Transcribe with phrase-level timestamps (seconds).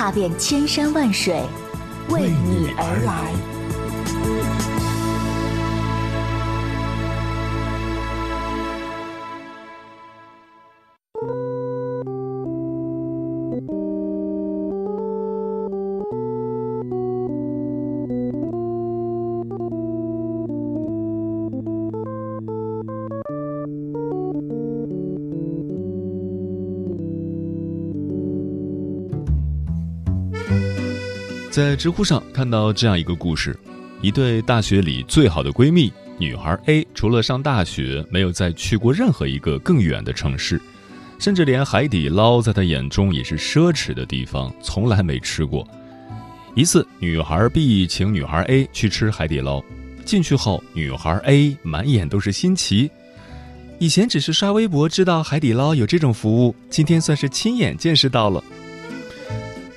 [0.00, 1.42] 踏遍千山万水，
[2.08, 3.49] 为你而来。
[31.50, 33.58] 在知乎上看到这样一个故事：
[34.00, 40.62] 一对大学里最好的闺蜜，女孩 A 除了上大学，没有再去过任何一个更远的城市，
[41.18, 45.66] 甚至连海底捞在她眼中也是奢侈的地方，从来没吃过。
[46.54, 49.60] 一次，女孩 B 请女孩 A 去吃海底捞，
[50.04, 52.88] 进去后，女孩 A 满眼都是新奇，
[53.80, 58.40] 以前只是刷微博知道海底捞有这种服务，今天算是亲眼见识到了。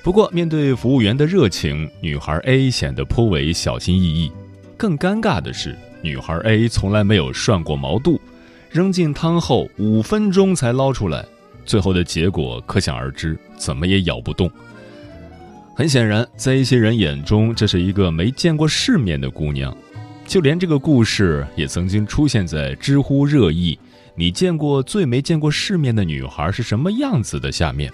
[0.04, 4.30] 不过，面对服务员的热情，女孩 A 显得颇为小心翼翼。
[4.76, 8.20] 更尴尬的是，女孩 A 从来没有涮过毛肚，
[8.70, 11.24] 扔进汤后五分钟才捞出来，
[11.64, 14.50] 最后的结果可想而知，怎么也咬不动。
[15.74, 19.74] 很显然，在一些人眼中，这是一个没见过世面的姑娘。
[20.26, 23.78] 就连这个故事也曾经出现在知乎热议
[24.14, 27.90] “你见过最没见过世面的女孩是什么样子”的下面。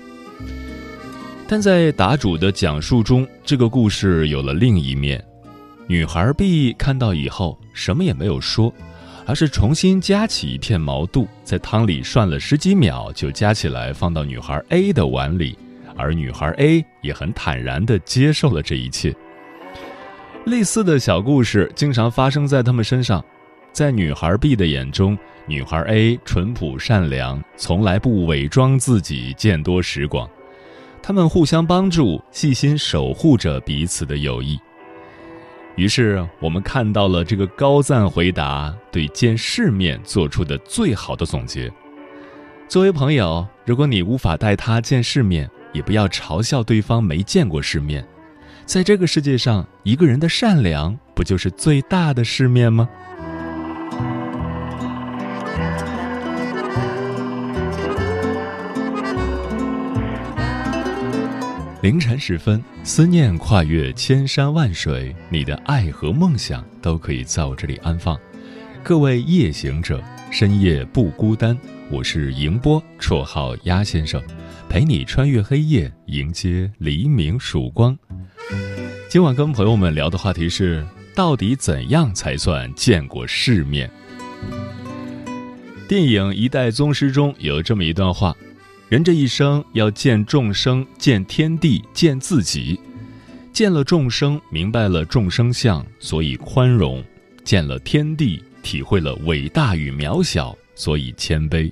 [1.50, 5.20] 但在答主的讲述中，这个故事有了另一面。
[5.88, 8.72] 女孩 B 看到以后，什么也没有说，
[9.26, 15.58] 而是重新夹起一片毛肚，在汤里涮了十几秒，就夹起来放到女孩 A 的碗里，
[15.96, 19.12] 而女孩 A 也很坦然地接受了这一切。
[20.46, 23.24] 类似的小故事经常发生在他们身上。
[23.72, 30.30] 在女孩 B 的眼中，女孩 A 淳朴善良，从来不伪装自己，见多识广。
[31.02, 34.58] 他们互相帮助，细心守护着彼此的友谊。
[35.76, 41.72] 于是，我们看到了这个高赞回答对见世面做出的最好的总结。
[42.68, 48.06] 作为朋友，如果你无法带他见世面，也不要嘲笑对方没见过世面。
[48.66, 52.88] 在这个世界上，一个人的善良不就是最大的世面吗？
[61.82, 68.20] 凌晨时分，思念跨越千山万水，你的爱和梦想都可以在我这里安放。
[68.82, 71.56] 各位夜行者，深夜不孤单。
[71.90, 74.22] 我是迎波，绰号鸭先生，
[74.68, 77.98] 陪你穿越黑夜，迎接黎明曙光。
[79.08, 83.90] 今晚跟朋友们聊的话题是：到底怎样才算见过世面？
[85.88, 88.36] 电影《一代宗师》中有这么一段话。
[88.90, 92.76] 人这一生要见众生，见天地，见自己。
[93.52, 97.00] 见了众生，明白了众生相，所以宽容；
[97.44, 101.70] 见了天地，体会了伟大与渺小，所以谦卑；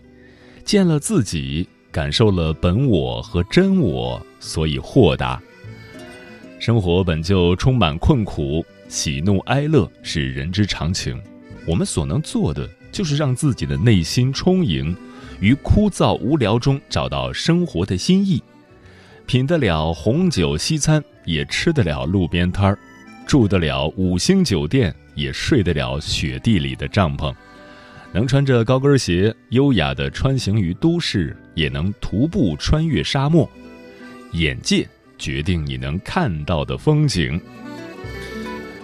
[0.65, 5.43] 见了自己，感受了本我和真我，所以豁达。
[6.61, 11.21] 生活本就充满困苦，喜怒哀乐是人之常情。
[11.67, 14.97] 我们所能做的，就是让自己的内心充盈。
[15.41, 18.43] 于枯燥无聊中找到生活的新意，
[19.27, 22.79] 品得了红酒西餐，也吃得了路边摊儿；
[23.27, 27.33] 住得了五星酒店，也睡得了雪地里的帐篷；
[28.13, 33.49] 能穿着高跟鞋优雅地穿行于都市，也能徒步穿越沙漠。
[34.33, 37.41] 眼界决定你能看到的风景。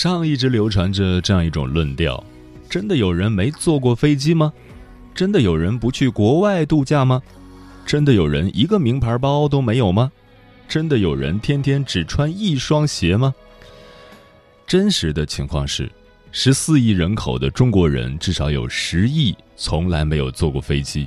[0.00, 2.24] 上一直流传着这样一种论调：
[2.70, 4.50] 真的有人没坐过飞机吗？
[5.14, 7.20] 真的有人不去国外度假吗？
[7.84, 10.10] 真的有人一个名牌包都没有吗？
[10.66, 13.34] 真的有人天天只穿一双鞋吗？
[14.66, 15.92] 真实的情况是，
[16.32, 21.06] 十四亿人口的中国人至少有十亿从来没有坐过飞机，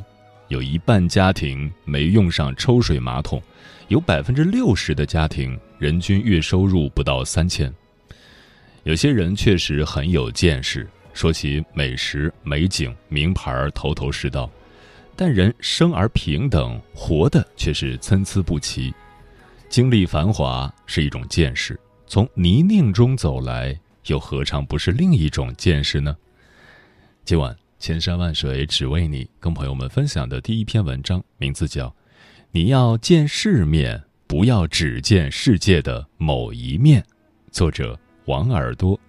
[0.49, 3.41] 有一半家庭没用上抽水马桶，
[3.87, 7.73] 有百分之六十的家庭人均月收入不到三千。
[8.83, 14.51] 有些人确实很有见识，说起美食、美景、名牌头头是道，
[15.15, 18.93] 但人生而平等，活的却是参差不齐。
[19.69, 26.13] 经历繁华是一种见识，从泥泞中走来，又何尝不是另一种见识呢？
[27.23, 31.87] 今晚千山万水只为你，跟朋友们分享的第一篇文章，名字叫
[32.51, 37.01] 《你要见世面，不要只见世界的某一面》，
[37.49, 37.97] 作者。
[38.25, 38.99] 王耳朵。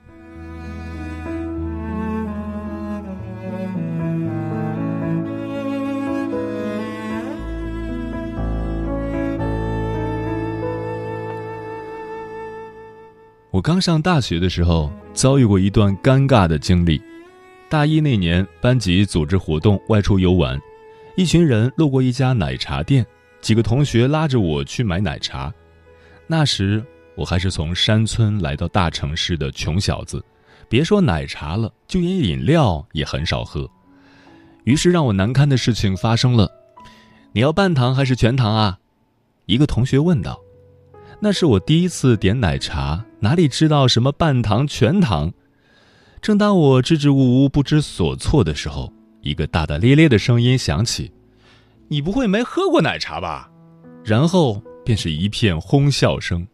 [13.50, 17.00] 我刚上大学的时候，遭遇过一段尴尬的经历。
[17.68, 20.60] 大一那年，班级组织活动外出游玩，
[21.16, 23.06] 一群人路过一家奶茶店，
[23.40, 25.54] 几个同学拉着我去买奶茶。
[26.26, 26.84] 那时。
[27.16, 30.24] 我还是从山村来到大城市的穷小子，
[30.68, 33.68] 别说奶茶了，就连饮料也很少喝。
[34.64, 36.50] 于是让我难堪的事情发生了：
[37.32, 38.78] 你要半糖还是全糖啊？
[39.46, 40.40] 一个同学问道。
[41.20, 45.32] 那是我第一次点奶茶，哪里知道什么半糖全糖？
[46.20, 51.12] 正当我支支吾吾不知所措的时候，一个大大咧咧的声音响起
[51.88, 53.50] ：“你不会没喝过奶茶吧？”
[54.04, 56.46] 然后便是一片哄笑声。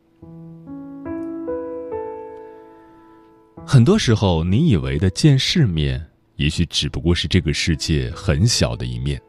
[3.73, 9.23] 很多时候，你以为的见世面，也许只不过是这个世界很小的一面。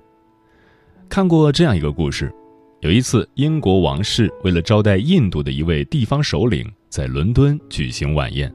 [1.08, 2.34] 看过这样一个故事：
[2.80, 8.52] 有一次，英国王室为了招待印度的一位地方首领，在伦敦举行晚宴。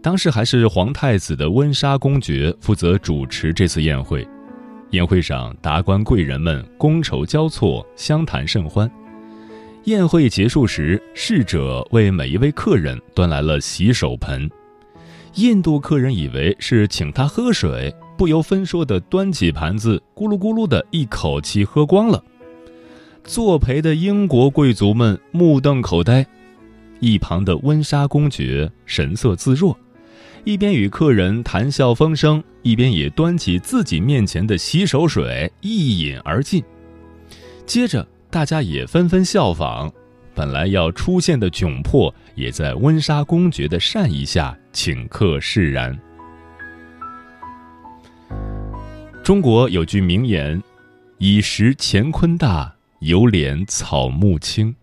[0.00, 4.26] 当时还是皇太子的温莎公爵负责主持这次宴会。
[4.92, 8.90] 宴会上，达官贵人们觥筹交错，相谈甚欢。
[9.84, 14.50] 宴会结束时，侍者为每一位客人端来了洗手盆。
[15.36, 22.22] 印度客人以为是请他喝水，不由分说的端起盘子，咕噜咕噜的一口气喝光了。
[23.24, 26.24] 作陪的英国贵族们目瞪口呆，
[27.00, 29.76] 一旁的温莎公爵神色自若，
[30.44, 36.62] 一边与客人谈笑风生，一边也端起自己面前的洗手水一饮而尽。
[37.66, 39.92] 接着，大家也纷纷效仿。
[40.34, 45.96] 本来要出现的窘迫，也在温莎公爵的善意下顷刻释然。
[49.22, 50.62] 中国有句名言
[51.18, 54.74] ：“以识乾坤大，犹怜草木青。”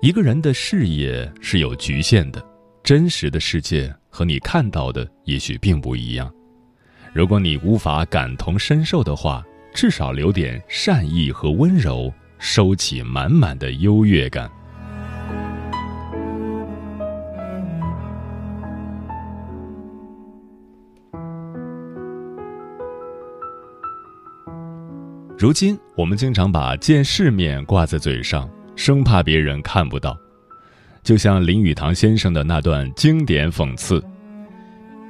[0.00, 2.44] 一个人的视野是有局限的，
[2.82, 6.32] 真实的世界和你看到的也许并不一样。
[7.12, 14.50] 如果你无法感同身受的话，至少留点善意和温柔，收起满满的优越感。
[25.36, 30.18] 如今，我们经常把见世面挂在嘴上，生怕别人看不到。
[31.04, 34.02] 就像林语堂先生的那段经典讽刺：“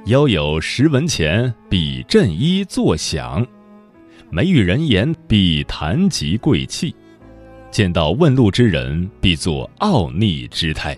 [0.05, 3.43] 腰有十文钱，必振衣作响；
[4.29, 6.93] 没与人言，必谈及贵气；
[7.71, 10.95] 见到问路之人，必作傲睨之态；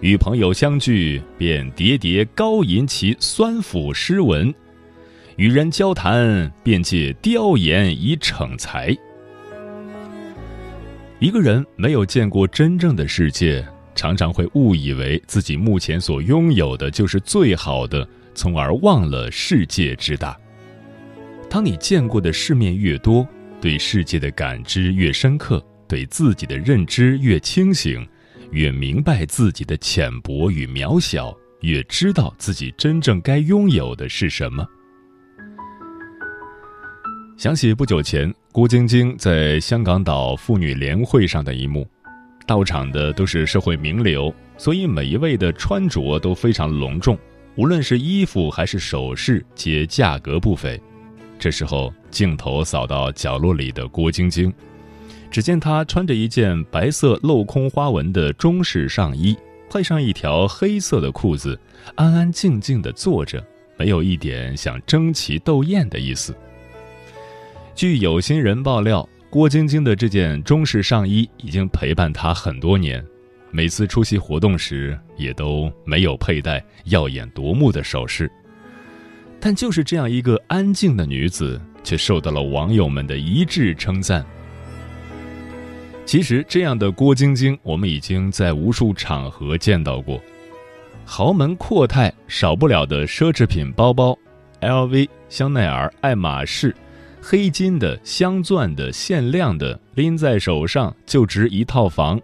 [0.00, 4.52] 与朋友相聚，便喋喋高吟其酸腐诗文；
[5.36, 8.96] 与人交谈，便借雕言以逞才。”
[11.20, 13.64] 一个人没有见过真正的世界。
[13.96, 20.36] 常常会误以为自己目前所拥有的就是最好的，从而忘了世界之大。
[21.48, 23.24] 当你见过的世面越多，
[23.60, 28.06] 对世界的感知越深刻，对自己的认知越清醒，
[28.50, 34.66] 越明白自己的浅薄与渺小，越知道自己真正该拥有的是什么。
[37.36, 41.86] 想起不久前郭晶晶在香港岛妇女联会上的一幕。
[42.46, 47.18] 到场的都是社会名流，所以每一位的穿着都非常隆重，
[47.56, 50.78] 无论是衣服还是首饰，皆价格不菲。
[51.38, 54.52] 这时候，镜头扫到角落里的郭晶晶，
[55.34, 59.36] 只见她穿着一件白色镂空花纹的中式上衣，
[59.68, 61.58] 配上一条黑色的裤子，
[61.96, 63.44] 安安静静地坐着，
[63.76, 66.32] 没有一点想争奇斗艳的意思。
[67.74, 69.08] 据有心人爆料。
[69.28, 73.04] 郭晶晶的这件中式上衣已经陪伴她很多年，
[73.50, 78.30] 每次出席活动时也都没有佩戴耀眼夺目的首饰。
[79.40, 84.24] 但就是这样一个安静的女子，却受到了网友们的一致称赞。
[86.04, 90.20] 其实，这样的郭晶晶，我们已经在无数场合见到过：
[91.04, 94.16] 豪门阔太少不了的奢侈品包包
[94.60, 96.74] ，LV、香奈儿、爱马仕。
[97.20, 102.20] 黑金的、镶钻的、限量的，拎在手上就值一套房。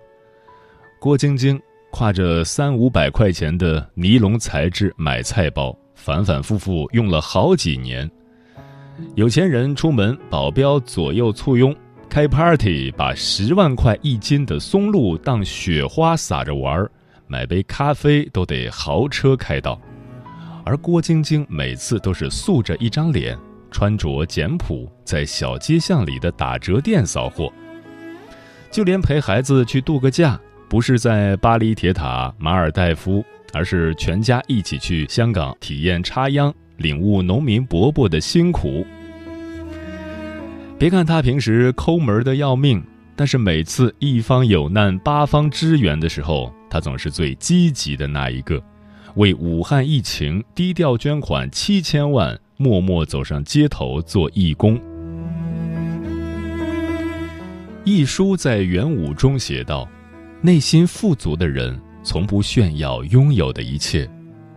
[0.99, 1.59] 郭晶晶
[1.91, 8.09] 挎着三五百块钱的尼龙材质买菜包，反反复复用了好几年。
[9.15, 11.73] 有钱人出门，保镖左右簇拥；
[12.11, 16.91] 开 party，把十万块一斤的松露当雪花撒着玩儿；
[17.29, 19.81] 买杯咖啡都得豪车开到。
[20.65, 23.39] 而郭晶晶每次都是素着一张脸。
[23.71, 27.53] 穿着简朴，在小街巷里的打折店扫货，
[28.69, 30.39] 就连陪孩子去度个假，
[30.69, 38.85] 不是在巴黎铁塔、马尔代夫，而是全家一起去香港体验插秧，领悟农民伯伯的辛苦。
[40.81, 42.83] 别看他平时抠门的要命，
[43.15, 48.59] 但是每次一方有难八方支援的时候，他总是最积极的那一个，
[49.17, 52.41] 为武汉疫情低调捐款七千万。
[52.57, 54.79] 默默走上街头做义工。
[57.85, 59.89] 一书在元武中写道
[60.43, 64.07] ：“内心富足的人从不炫耀拥有的一切，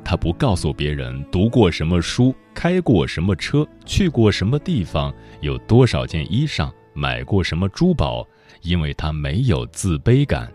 [0.03, 8.27] 他不告诉别人读过什么书、开过什么车、去过什么地方、有多少件衣裳、买过什么珠宝，
[8.62, 10.51] 因为他没有自卑感。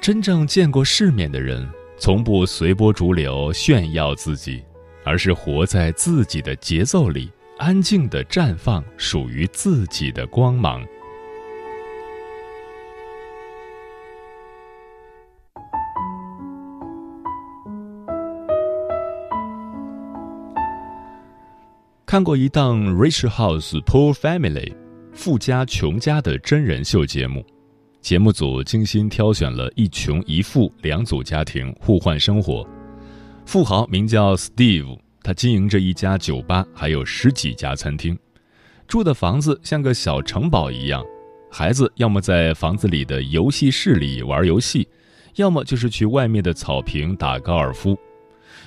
[0.00, 4.62] 真正见过世面的人，从不随波逐流炫耀自己。”
[5.02, 10.86] 而是活在自己的节奏里，安静的绽放属于自己的光芒。
[22.10, 24.72] 看过一档《Rich House Poor Family》
[25.12, 27.46] 富家穷家的真人秀节目，
[28.00, 32.68] 节目组精心挑选了一穷一富两组家庭互换生活。
[33.46, 38.18] 富豪名叫 Steve，他经营着一家酒吧，还有十几家餐厅，
[38.88, 41.04] 住的房子像个小城堡一样。
[41.48, 44.88] 孩子要么在房子里的游戏室里玩游戏，
[45.36, 47.96] 要么就是去外面的草坪打高尔夫。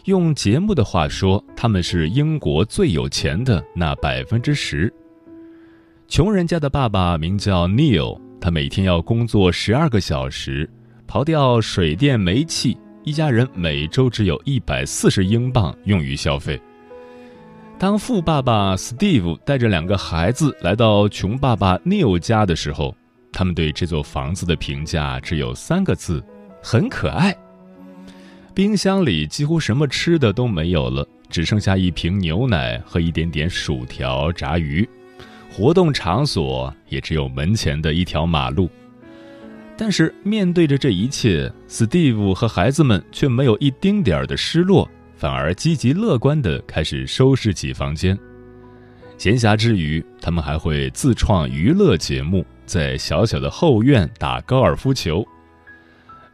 [0.05, 4.93] 用节目的话说，他们是英国最有钱的那百分之十。
[6.09, 10.69] 穷人家的爸爸名叫 Neil，他每天要工作十二个小时，
[11.07, 12.77] 刨掉水电煤气。
[13.05, 16.59] 一家人每周只有一百四十英镑用于消费。
[17.77, 22.93] 当富爸爸 Steve 带着两个孩子来到穷爸爸 Neil 家的时候，
[23.31, 26.21] 他们对这座房子的评价只有三个字：
[26.61, 27.33] 很可爱。
[28.55, 34.87] 冰箱里几乎什么吃的都没有了，只剩下一瓶牛奶和一点点薯条、炸鱼，
[35.51, 38.69] 活动场所也只有门前的一条马路。
[39.75, 48.15] 但是面对着这一切，Steve 和孩子们却没有一丁点儿的失落，反而积极乐观地开始收拾起房间。
[49.17, 55.25] 闲暇之余，他们还会自创娱乐节目，在小小的后院打高尔夫球。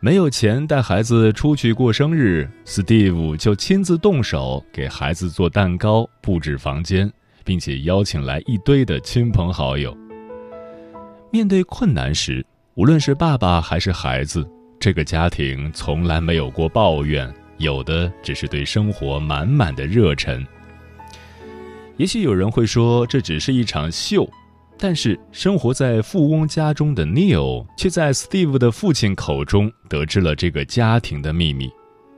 [0.02, 7.12] 没有钱带孩子出去过生日，Steve 就亲自动手给孩子做蛋糕、布置房间，
[7.44, 9.96] 并且邀请来一堆的亲朋好友。
[11.32, 20.48] 面对困难时，无论是爸爸还是孩子，这个家庭从来没有过抱怨，有的只是对生活满满的热忱。
[21.98, 24.26] 也许有人会说这只是一场秀，
[24.82, 31.70] 但是生活在富翁家中的 Neil 却在 Steve 的父亲口中得知了这个家庭的秘密。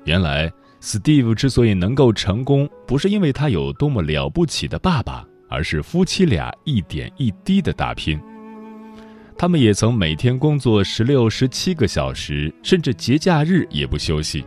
[0.05, 8.21] 原来，Steve 之所以能够成功，不是因为他有多么了不起的爸爸，而是夫妻俩一点一滴的打拼。
[9.35, 14.45] 他们也曾每天工作十六、十七个小时，甚至节假日也不休息，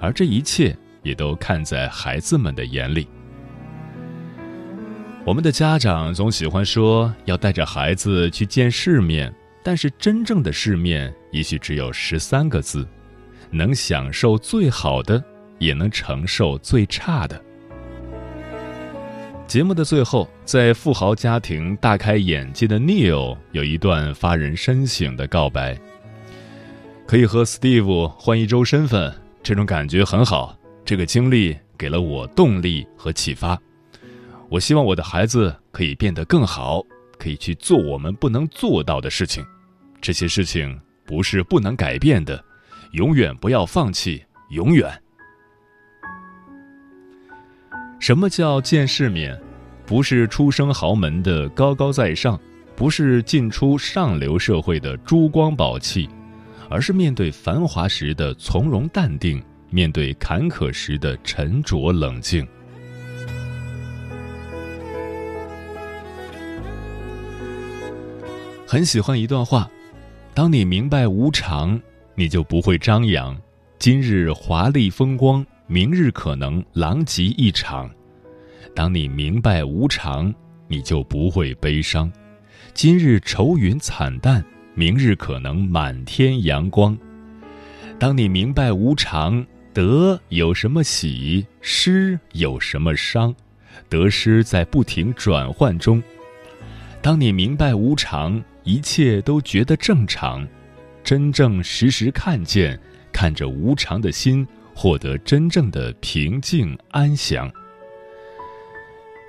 [0.00, 3.06] 而这一切也都看在孩子们的眼里。
[5.22, 12.88] 我们的家长总喜欢说要带着孩子去见世面，但是真正的世面也许只有十三个字：
[13.50, 15.22] 能享受最好的，
[15.58, 17.40] 也能承受最差的。
[19.46, 25.78] 节目的最后，在富豪家庭大开眼界的 Neil 有一段发人深省的告白：
[27.06, 29.12] 可以和 Steve 换一周身份，
[29.42, 30.56] 这种感觉很好。
[30.82, 33.60] 这个经历给了我动力和启发。
[34.50, 36.82] 我希望我的孩子可以变得更好，
[37.16, 39.46] 可以去做我们不能做到的事情。
[40.00, 40.76] 这些事情
[41.06, 42.44] 不是不能改变的，
[42.90, 44.90] 永远不要放弃，永远。
[48.00, 49.40] 什么叫见世面？
[49.86, 52.38] 不是出生豪门的高高在上，
[52.74, 56.08] 不是进出上流社会的珠光宝气，
[56.68, 62.44] 而是面对繁华时的从容淡定，面对坎坷时的沉着冷静。
[68.70, 69.68] 很喜欢一段话：
[70.32, 71.76] 当你明白无常，
[72.14, 73.36] 你就不会张扬。
[73.80, 77.90] 今日华丽风光，明日可能狼藉一场。
[78.72, 80.32] 当你明白无常，
[80.68, 82.08] 你就不会悲伤。
[82.72, 86.96] 今日愁云惨淡，明日可能满天阳光。
[87.98, 93.34] 当你明白无常，得有什么喜，失有什么伤，
[93.88, 96.00] 得失在不停转换中。
[97.02, 100.46] 当你明白无常，一切都觉得正常，
[101.02, 102.78] 真正时时看见，
[103.12, 107.50] 看着无常的心，获得真正的平静安详。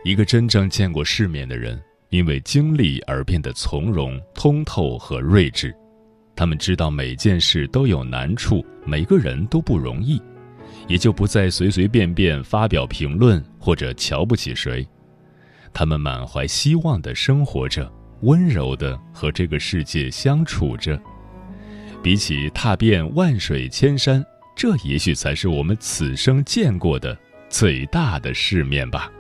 [0.04, 5.74] 一个真正见过世面的人，因为经历而变得从容、通透和睿智。
[6.36, 10.22] 他们知道每件事都有难处，每个人都不容易，
[10.88, 14.86] 也就不再随随便便发表评论或者瞧不起谁。
[15.72, 17.92] 他们满怀希望的生活着。
[18.22, 21.00] 温柔的和这个世界相处着，
[22.04, 24.24] 比起踏遍万水千山，
[24.56, 27.18] 这也许才是我们此生见过的
[27.50, 29.12] 最大的世面吧。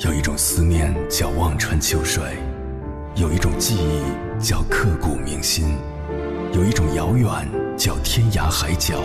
[0.00, 2.22] 有一种思念叫望穿秋水，
[3.16, 5.76] 有一种记忆叫刻骨铭心。
[6.54, 7.28] 有一种遥远
[7.76, 8.96] 叫天涯海角，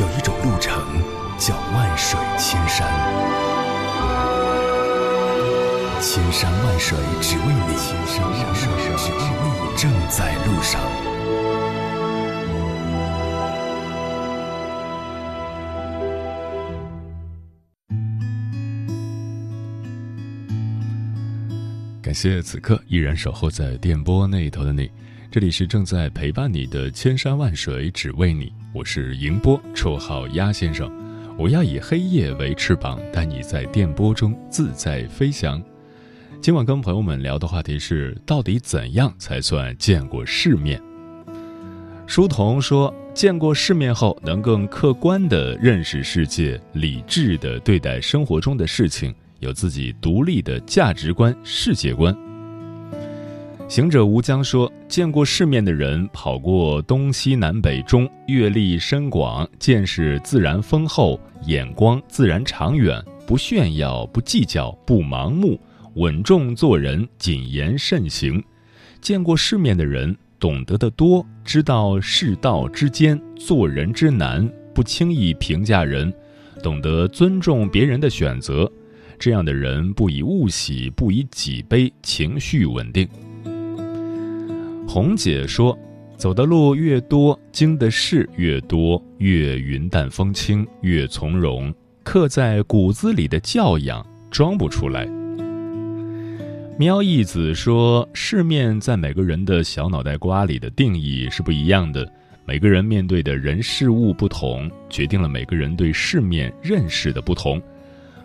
[0.00, 0.82] 有一种路程
[1.38, 2.88] 叫万水千山。
[6.00, 10.80] 千山万水只为你，千山万水只为你，正在路上。
[22.02, 24.90] 感谢此刻依然守候在电波那头的你。
[25.32, 30.90] 这里是正在陪伴你的千山万水只为你，我是迎波，绰号鸭先生。
[31.38, 35.62] 我要以黑夜为翅膀，带你在电波中自在飞翔。
[36.42, 40.82] 今晚跟朋友们聊的话题是：到底怎样才算见过世面？
[42.08, 52.12] 书童说，见过世面后，能更客观地认识世界，理智地对待生活中的事情，有自己独立的价值观、世界观。
[53.70, 65.56] 行者吴江说：“见过世面的人，跑过东西南北中，阅历深广，见识自然丰厚，眼光自然长远，不炫耀，不计较，不盲目，
[65.94, 68.42] 稳重做人，谨言慎行。
[69.00, 76.12] 见过世面的人，懂得的多，知道世道之间，做人之难，不轻易评价人，
[76.60, 78.68] 懂得尊重别人的选择。
[79.16, 83.08] 这样的人不以物喜，不以己悲，情绪稳定。
[84.92, 85.78] 红姐说
[86.18, 91.72] ：“走的路越多，经的事越多，越云淡风轻，越从容。
[92.02, 95.06] 刻在骨子里的教养，装不出来。”
[96.76, 102.12] 喵义子说：“世面在每个人的小脑袋瓜里的定义是不一样的，
[102.44, 107.62] 每个人面对的人事物不同，决定了每个人对世面认识的不同。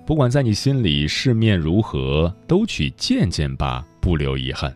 [0.03, 4.75] 不管在你心里世面如何，都去见见吧，不留遗憾。”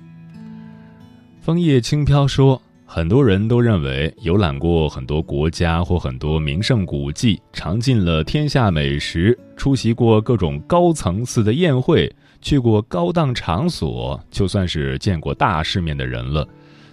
[1.42, 16.48] 枫叶轻飘说：“很多人都认为游览过很多国家或很多名胜古迹，尝尽了天下美食，出席过各种高层次的宴会。”去过高档场所，就算是见过大世面的人了。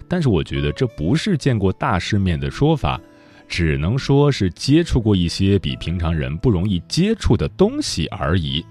[0.05, 2.99] 但是我觉得这不是见过大世面的说法，
[3.47, 8.65] 只能说是接触过一些比平常人不容易接触的东西而已。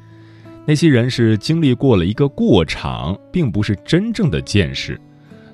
[0.66, 5.00] 那些人是经历过了一个过场，并不是真正的见识。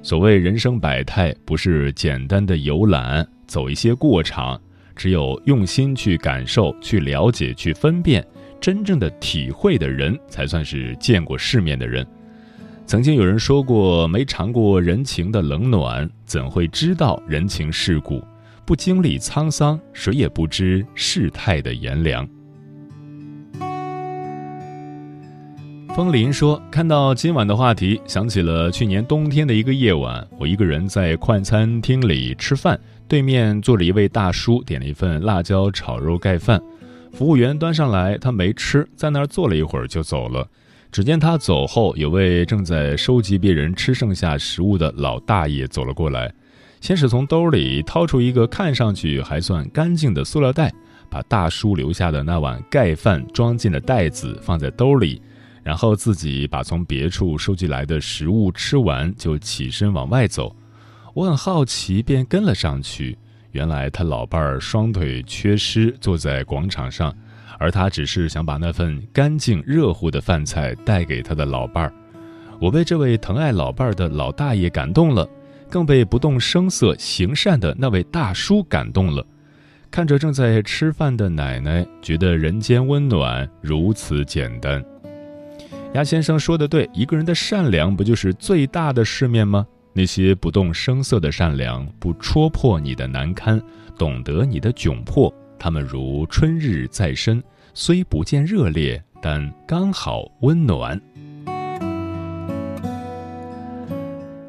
[0.05, 4.61] 所谓人生百态，不是简单的游览，走一些过场，
[4.97, 8.25] 只有用心去感受、去了解、去分辨。
[8.61, 12.05] 真正的体会的人，才算是见过世面的人。
[12.85, 18.21] 曾经有人说过：“没尝过人情的冷暖，怎会知道人情世故？
[18.67, 22.29] 不经历沧桑，谁也不知世态的炎凉。”
[25.95, 36.59] 风林说：“看到今晚的话题，想起了去年冬天的一个夜晚，我一个人在快餐厅里吃饭，对面坐着一位大叔，点了一份辣椒炒肉盖饭。”
[37.13, 40.49] 服务员端上来，他没吃，在那儿坐了一会儿就走了。
[40.91, 46.33] 只见他走后，有位正在收集别人吃剩下食物的老大爷走了过来，
[46.81, 50.73] 先是从兜里掏出一个看上去还算干净的塑料袋，
[51.11, 55.21] 把大叔留下的那碗盖饭装进了袋子，放在兜里，
[55.63, 60.55] 然后自己把从别处收集来的食物吃完，就起身往外走。
[61.15, 63.17] 我很好奇，便跟了上去。
[63.53, 67.15] 原来他老伴儿双腿缺失，坐在广场上，
[67.59, 71.93] 而他只是想把那份干净热乎的饭菜带给他的老伴儿。
[72.59, 75.29] 我被这位疼爱老伴儿的老大爷感动了，
[75.69, 79.25] 更被不动声色行善的那位大叔感动了。
[79.91, 84.83] 看着正在吃饭的奶奶，觉得人间温暖如此简单。
[85.95, 89.67] 鸭先生说的对，一个人的善良不就是最大的世面吗？
[89.93, 93.61] 那些不动声色的善良，不戳破你的难堪，
[93.99, 100.99] 懂得你的窘迫，他们如春日在身，虽不见热烈，但刚好温暖。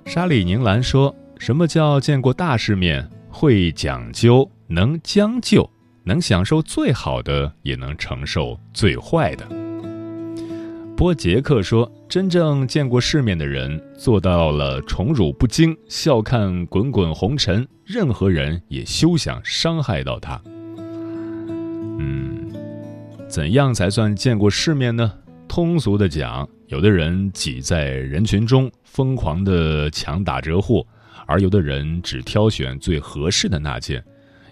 [0.05, 3.05] 沙里宁兰说：“什么叫见过大世面？
[3.29, 5.69] 会讲究，能将就，
[6.05, 9.45] 能享受最好的，也能承受最坏的。”
[11.03, 20.41] 波杰克说：“真正见过世面的人，做到了宠辱不惊，笑看滚滚红尘，任何人也休想伤害到他。”
[21.99, 22.49] 嗯，
[23.27, 25.11] 怎样才算见过世面呢？
[25.45, 30.87] 通俗的讲，有的人挤在人群中疯狂的抢打折货，
[31.27, 33.99] 而有的人只挑选最合适的那件；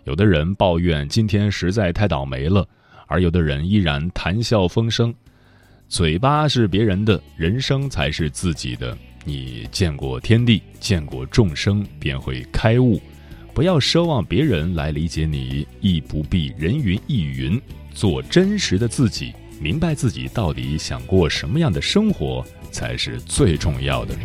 [0.04, 2.68] 有的人抱怨今天实在太倒霉了，
[3.08, 5.16] 而有的人依然谈笑风生。
[5.92, 8.98] 嘴巴是别人的，人生才是自己的。
[9.26, 12.98] 你见过天地，见过众生，便会开悟。
[13.54, 17.62] 不要奢望别人来理解你，亦不必人云亦云。
[17.94, 24.16] 做真实的自己，明白自己到底想过什么样的生活，才是最重要的。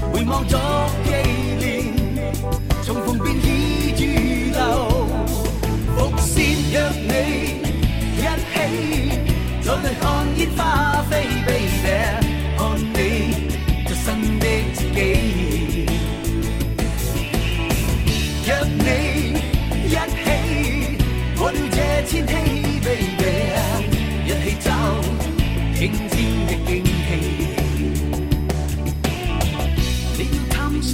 [0.10, 1.25] 伏线若你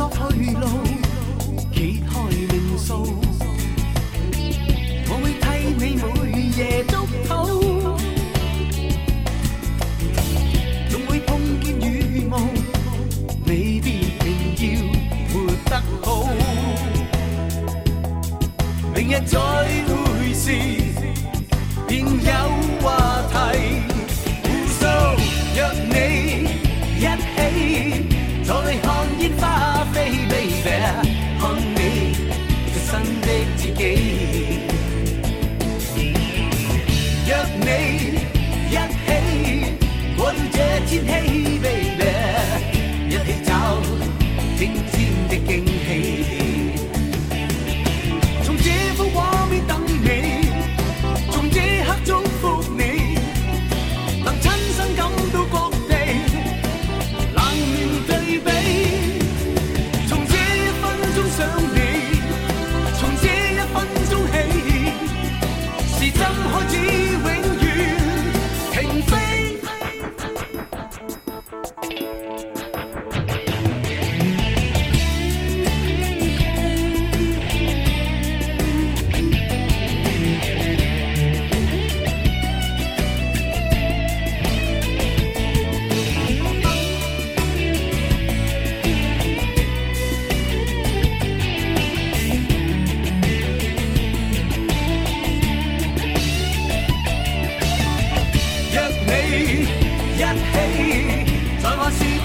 [0.02, 0.91] 落去路。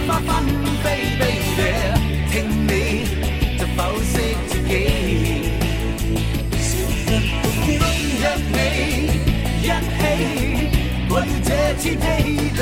[0.07, 0.29] 不分
[0.85, 0.87] 悲
[1.19, 1.21] 悲，
[2.31, 2.71] 听你
[3.77, 4.13] 否析
[4.47, 4.71] 自己。
[8.23, 8.57] 若你
[9.63, 10.01] 一起
[11.09, 11.51] 过了这
[11.83, 11.85] 天
[12.55, 12.56] 气。